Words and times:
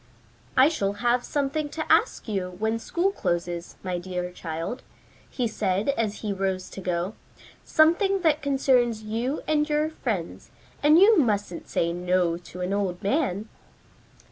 "I 0.57 0.67
shall 0.67 0.93
have 0.93 1.23
something 1.23 1.69
to 1.69 1.85
ask 1.87 2.27
you 2.27 2.55
when 2.57 2.79
school 2.79 3.11
closes, 3.11 3.75
my 3.83 3.99
dear 3.99 4.31
child," 4.31 4.81
he 5.29 5.47
said 5.47 5.89
as 5.89 6.21
he 6.21 6.33
rose 6.33 6.71
to 6.71 6.81
go. 6.81 7.13
"Something 7.63 8.21
that 8.21 8.41
concerns 8.41 9.03
you 9.03 9.43
and 9.47 9.69
your 9.69 9.91
friends, 9.91 10.49
and 10.81 10.97
you 10.97 11.19
mustn't 11.19 11.69
say 11.69 11.93
'no' 11.93 12.37
to 12.37 12.61
an 12.61 12.73
old 12.73 13.03
man." 13.03 13.47